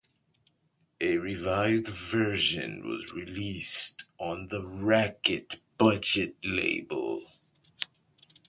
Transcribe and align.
A 0.99 1.17
revised 1.17 1.85
version 1.87 2.87
was 2.89 3.13
released 3.13 4.05
on 4.17 4.47
the 4.47 4.65
Rack-It 4.65 5.59
budget 5.77 6.35
label. 6.43 7.27